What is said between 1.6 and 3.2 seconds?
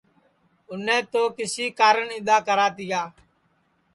کارن اِدؔا کرا تیا